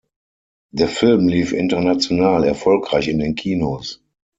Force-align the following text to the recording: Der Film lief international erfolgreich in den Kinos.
Der 0.71 0.87
Film 0.87 1.27
lief 1.27 1.53
international 1.53 2.43
erfolgreich 2.43 3.07
in 3.07 3.19
den 3.19 3.35
Kinos. 3.35 4.03